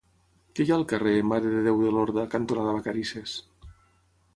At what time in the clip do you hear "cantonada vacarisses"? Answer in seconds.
2.35-3.41